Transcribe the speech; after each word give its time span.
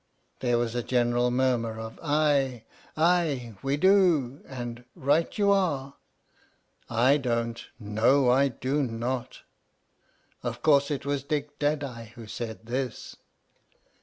"There 0.39 0.57
was 0.57 0.73
a 0.73 0.81
general 0.81 1.29
murmur 1.29 1.79
of 1.79 1.99
"Aye, 2.01 2.63
aye," 2.97 3.53
"we 3.61 3.77
do," 3.77 4.41
and" 4.47 4.83
right 4.95 5.37
you 5.37 5.51
are."" 5.51 5.95
I 7.07 7.17
don't— 7.17 7.63
no, 7.77 8.27
I 8.31 8.47
do 8.47 8.81
not\" 8.81 9.41
Of 10.43 10.63
course 10.63 10.89
it 10.89 11.05
was 11.05 11.21
Dick 11.23 11.59
Deadeye 11.59 12.05
who 12.15 12.25
said 12.25 12.65
this. 12.65 13.15